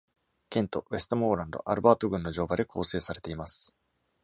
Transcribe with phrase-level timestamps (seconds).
[0.49, 3.71] ケント、ウェストモーランド、アルバート郡の乗馬で構成されています。